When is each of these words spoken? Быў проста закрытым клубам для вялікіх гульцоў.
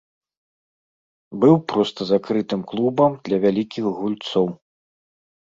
Быў 1.43 1.53
проста 1.73 2.01
закрытым 2.13 2.61
клубам 2.73 3.11
для 3.29 3.37
вялікіх 3.45 3.85
гульцоў. 4.01 4.47